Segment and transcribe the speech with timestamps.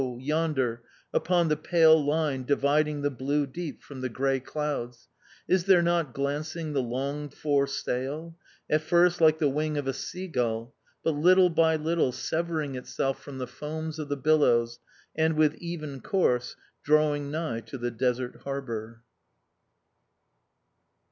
[0.19, 0.81] yonder,
[1.13, 5.07] upon the pale line dividing the blue deep from the grey clouds,
[5.47, 8.35] is there not glancing the longed for sail,
[8.67, 13.37] at first like the wing of a seagull, but little by little severing itself from
[13.37, 14.79] the foam of the billows
[15.15, 19.03] and, with even course, drawing nigh to the desert harbour?